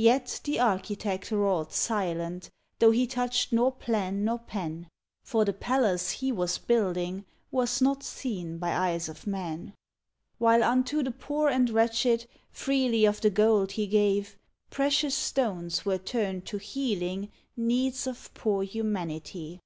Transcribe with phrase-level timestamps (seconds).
[0.00, 4.88] Yet the architect wrought, silent, Though he touched nor plan nor pen;
[5.22, 9.74] For the palace he was building Was not seen by eyes of men.
[10.38, 14.34] While unto the poor and wretched Freely of the gold gave he;
[14.70, 19.60] Precious stones were turned to healing Needs of poor humanity!